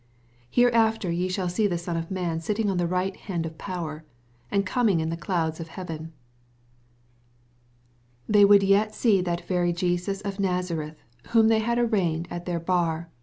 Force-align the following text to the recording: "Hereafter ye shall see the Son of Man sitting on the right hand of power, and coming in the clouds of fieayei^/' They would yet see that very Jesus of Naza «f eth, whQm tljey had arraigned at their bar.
"Hereafter 0.49 1.11
ye 1.11 1.27
shall 1.29 1.47
see 1.47 1.67
the 1.67 1.77
Son 1.77 1.95
of 1.95 2.09
Man 2.09 2.39
sitting 2.39 2.71
on 2.71 2.77
the 2.77 2.87
right 2.87 3.15
hand 3.15 3.45
of 3.45 3.59
power, 3.59 4.03
and 4.49 4.65
coming 4.65 4.99
in 4.99 5.09
the 5.11 5.15
clouds 5.15 5.59
of 5.59 5.69
fieayei^/' 5.69 6.09
They 8.27 8.43
would 8.43 8.63
yet 8.63 8.95
see 8.95 9.21
that 9.21 9.45
very 9.47 9.71
Jesus 9.71 10.19
of 10.21 10.37
Naza 10.37 10.83
«f 10.87 10.93
eth, 11.23 11.29
whQm 11.35 11.49
tljey 11.51 11.61
had 11.61 11.77
arraigned 11.77 12.27
at 12.31 12.45
their 12.47 12.59
bar. 12.59 13.11